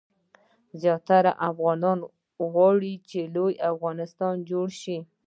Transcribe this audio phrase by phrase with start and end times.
[0.81, 1.99] زیاتره افغانان
[2.53, 4.97] غواړي چې لوی افغانستان جوړ شي.